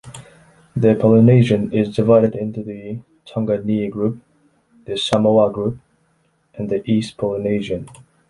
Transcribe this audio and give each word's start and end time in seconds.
The 0.75 0.95
Polynesian 0.95 1.71
is 1.71 1.95
divided 1.95 2.33
into 2.33 2.63
the 2.63 3.01
“Tonga-Niue 3.27 3.91
group”, 3.91 4.19
the 4.85 4.97
“Samoa 4.97 5.51
group” 5.51 5.77
and 6.55 6.67
the 6.71 6.81
“East 6.89 7.17
Polynesian”. 7.17 7.87